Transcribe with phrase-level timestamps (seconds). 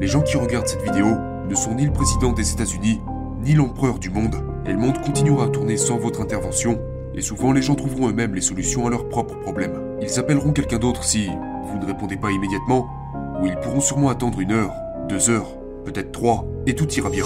[0.00, 1.06] Les gens qui regardent cette vidéo
[1.48, 3.00] ne sont ni le président des États-Unis,
[3.42, 4.36] ni l'empereur du monde,
[4.66, 6.78] et le monde continuera à tourner sans votre intervention,
[7.14, 9.80] et souvent les gens trouveront eux-mêmes les solutions à leurs propres problèmes.
[10.02, 12.86] Ils appelleront quelqu'un d'autre si vous ne répondez pas immédiatement,
[13.40, 14.72] ou ils pourront sûrement attendre une heure,
[15.08, 17.24] deux heures, peut-être trois, et tout ira bien.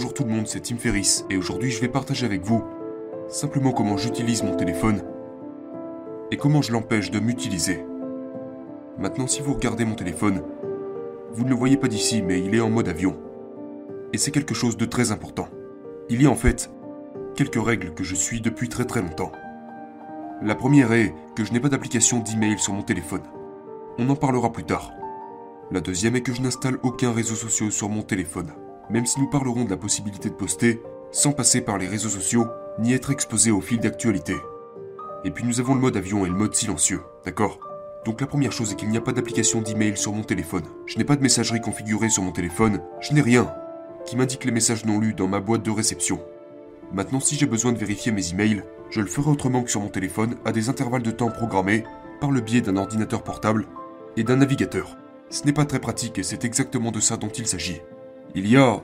[0.00, 2.64] Bonjour tout le monde, c'est Tim Ferriss et aujourd'hui je vais partager avec vous
[3.28, 5.02] simplement comment j'utilise mon téléphone
[6.30, 7.84] et comment je l'empêche de m'utiliser.
[8.96, 10.42] Maintenant, si vous regardez mon téléphone,
[11.34, 13.14] vous ne le voyez pas d'ici, mais il est en mode avion.
[14.14, 15.48] Et c'est quelque chose de très important.
[16.08, 16.70] Il y a en fait
[17.36, 19.32] quelques règles que je suis depuis très très longtemps.
[20.40, 23.24] La première est que je n'ai pas d'application d'email sur mon téléphone.
[23.98, 24.92] On en parlera plus tard.
[25.70, 28.50] La deuxième est que je n'installe aucun réseau social sur mon téléphone
[28.90, 32.46] même si nous parlerons de la possibilité de poster sans passer par les réseaux sociaux
[32.78, 34.36] ni être exposé au fil d'actualité.
[35.24, 37.60] Et puis nous avons le mode avion et le mode silencieux, d'accord?
[38.04, 40.64] Donc la première chose est qu'il n'y a pas d'application d'email sur mon téléphone.
[40.86, 43.52] Je n'ai pas de messagerie configurée sur mon téléphone, je n'ai rien
[44.06, 46.20] qui m'indique les messages non lus dans ma boîte de réception.
[46.92, 49.88] Maintenant, si j'ai besoin de vérifier mes emails, je le ferai autrement que sur mon
[49.88, 51.84] téléphone à des intervalles de temps programmés
[52.20, 53.66] par le biais d'un ordinateur portable
[54.16, 54.96] et d'un navigateur.
[55.28, 57.80] Ce n'est pas très pratique et c'est exactement de ça dont il s'agit.
[58.36, 58.80] Il y a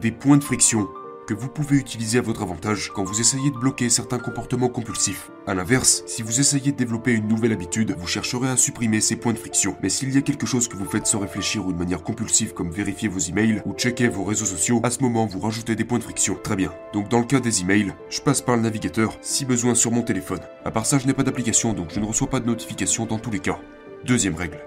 [0.00, 0.88] des points de friction
[1.28, 5.30] que vous pouvez utiliser à votre avantage quand vous essayez de bloquer certains comportements compulsifs.
[5.46, 9.14] A l'inverse, si vous essayez de développer une nouvelle habitude, vous chercherez à supprimer ces
[9.14, 9.76] points de friction.
[9.84, 12.54] Mais s'il y a quelque chose que vous faites sans réfléchir ou de manière compulsive
[12.54, 15.84] comme vérifier vos emails ou checker vos réseaux sociaux, à ce moment vous rajoutez des
[15.84, 16.36] points de friction.
[16.42, 16.72] Très bien.
[16.92, 20.02] Donc dans le cas des emails, je passe par le navigateur si besoin sur mon
[20.02, 20.40] téléphone.
[20.64, 23.20] À part ça, je n'ai pas d'application donc je ne reçois pas de notification dans
[23.20, 23.60] tous les cas.
[24.04, 24.58] Deuxième règle.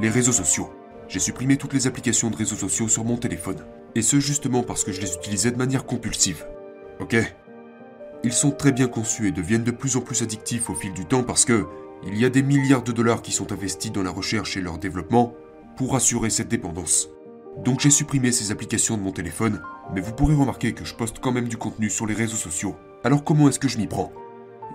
[0.00, 0.72] Les réseaux sociaux
[1.12, 3.58] j'ai supprimé toutes les applications de réseaux sociaux sur mon téléphone.
[3.94, 6.46] Et ce justement parce que je les utilisais de manière compulsive.
[7.00, 7.14] Ok?
[8.24, 11.04] Ils sont très bien conçus et deviennent de plus en plus addictifs au fil du
[11.04, 11.66] temps parce que
[12.06, 14.78] il y a des milliards de dollars qui sont investis dans la recherche et leur
[14.78, 15.34] développement
[15.76, 17.10] pour assurer cette dépendance.
[17.62, 19.60] Donc j'ai supprimé ces applications de mon téléphone,
[19.94, 22.74] mais vous pourrez remarquer que je poste quand même du contenu sur les réseaux sociaux.
[23.04, 24.10] Alors comment est-ce que je m'y prends?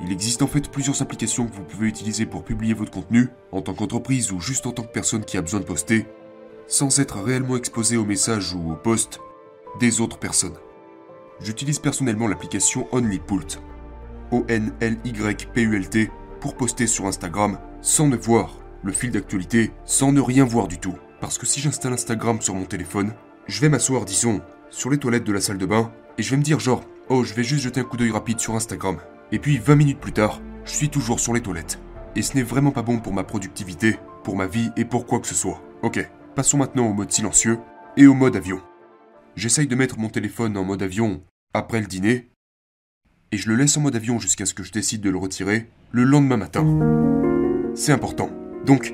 [0.03, 3.63] Il existe en fait plusieurs applications que vous pouvez utiliser pour publier votre contenu, en
[3.63, 6.05] tant qu'entreprise ou juste en tant que personne qui a besoin de poster,
[6.67, 9.19] sans être réellement exposé aux messages ou aux posts
[9.79, 10.57] des autres personnes.
[11.39, 13.61] J'utilise personnellement l'application OnlyPult,
[14.31, 20.67] O-N-L-Y-P-U-L-T, pour poster sur Instagram sans ne voir le fil d'actualité, sans ne rien voir
[20.67, 20.95] du tout.
[21.21, 23.13] Parce que si j'installe Instagram sur mon téléphone,
[23.47, 26.37] je vais m'asseoir, disons, sur les toilettes de la salle de bain, et je vais
[26.37, 28.97] me dire genre, oh, je vais juste jeter un coup d'œil rapide sur Instagram.
[29.31, 31.79] Et puis 20 minutes plus tard, je suis toujours sur les toilettes.
[32.15, 35.19] Et ce n'est vraiment pas bon pour ma productivité, pour ma vie et pour quoi
[35.19, 35.61] que ce soit.
[35.83, 36.07] Ok,
[36.37, 37.57] Passons maintenant au mode silencieux
[37.97, 38.61] et au mode avion.
[39.35, 41.23] J'essaye de mettre mon téléphone en mode avion
[41.55, 42.29] après le dîner,
[43.31, 45.67] et je le laisse en mode avion jusqu'à ce que je décide de le retirer
[45.91, 46.63] le lendemain matin.
[47.73, 48.29] C'est important.
[48.67, 48.93] Donc,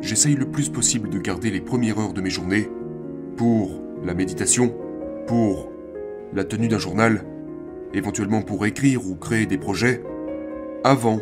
[0.00, 2.68] j'essaye le plus possible de garder les premières heures de mes journées
[3.36, 4.76] pour la méditation,
[5.28, 5.70] pour
[6.32, 7.24] la tenue d'un journal,
[7.94, 10.02] éventuellement pour écrire ou créer des projets,
[10.82, 11.20] avant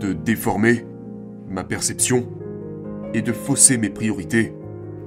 [0.00, 0.86] de déformer
[1.50, 2.26] ma perception
[3.14, 4.52] et de fausser mes priorités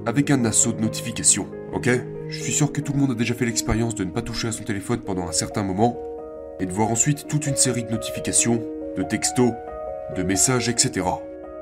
[0.06, 1.88] avec un assaut de notifications, ok?
[2.28, 4.48] Je suis sûr que tout le monde a déjà fait l'expérience de ne pas toucher
[4.48, 5.98] à son téléphone pendant un certain moment
[6.60, 8.62] et de voir ensuite toute une série de notifications,
[8.96, 9.52] de textos,
[10.16, 11.06] de messages, etc.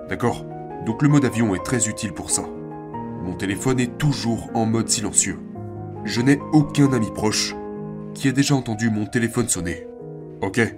[0.08, 0.46] D'accord?
[0.86, 2.44] Donc le mode avion est très utile pour ça.
[3.22, 5.38] Mon téléphone est toujours en mode silencieux.
[6.04, 7.54] Je n'ai aucun ami proche
[8.14, 9.86] qui ait déjà entendu mon téléphone sonner.
[10.40, 10.58] Ok?
[10.58, 10.74] Et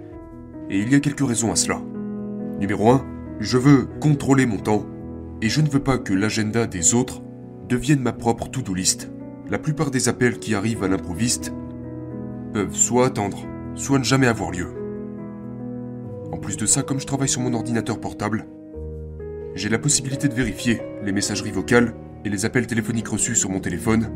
[0.69, 1.81] il y a quelques raisons à cela.
[2.59, 3.05] Numéro 1,
[3.39, 4.85] je veux contrôler mon temps
[5.43, 7.21] et je ne veux pas que l'agenda des autres
[7.67, 9.11] devienne ma propre to-do list.
[9.49, 11.51] La plupart des appels qui arrivent à l'improviste
[12.53, 13.45] peuvent soit attendre,
[13.75, 14.69] soit ne jamais avoir lieu.
[16.31, 18.45] En plus de ça, comme je travaille sur mon ordinateur portable,
[19.53, 23.59] j'ai la possibilité de vérifier les messageries vocales et les appels téléphoniques reçus sur mon
[23.59, 24.09] téléphone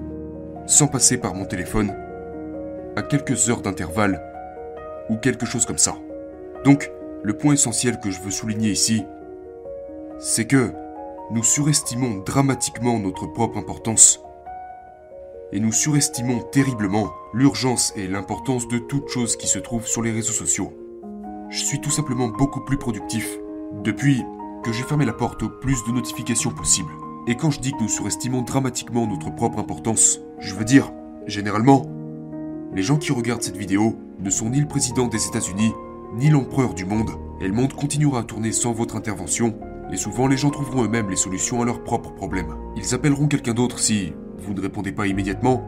[0.66, 1.94] sans passer par mon téléphone
[2.96, 4.22] à quelques heures d'intervalle
[5.10, 5.98] ou quelque chose comme ça.
[6.64, 6.90] Donc,
[7.22, 9.04] le point essentiel que je veux souligner ici,
[10.20, 10.72] c'est que
[11.30, 14.22] nous surestimons dramatiquement notre propre importance.
[15.52, 20.12] Et nous surestimons terriblement l'urgence et l'importance de toute chose qui se trouve sur les
[20.12, 20.74] réseaux sociaux.
[21.50, 23.38] Je suis tout simplement beaucoup plus productif
[23.84, 24.24] depuis
[24.64, 26.92] que j'ai fermé la porte au plus de notifications possibles.
[27.28, 30.94] Et quand je dis que nous surestimons dramatiquement notre propre importance, je veux dire,
[31.26, 31.86] généralement,
[32.74, 35.74] les gens qui regardent cette vidéo ne sont ni le président des États-Unis,
[36.16, 39.58] ni l'empereur du monde, et le monde continuera à tourner sans votre intervention,
[39.92, 42.56] Et souvent, les gens trouveront eux-mêmes les solutions à leurs propres problèmes.
[42.76, 45.64] Ils appelleront quelqu'un d'autre si vous ne répondez pas immédiatement,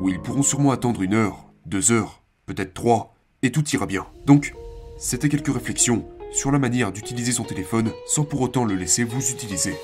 [0.00, 4.06] ou ils pourront sûrement attendre une heure, deux heures, peut-être trois, et tout ira bien.
[4.26, 4.54] Donc,
[4.98, 9.30] c'était quelques réflexions sur la manière d'utiliser son téléphone sans pour autant le laisser vous
[9.30, 9.74] utiliser.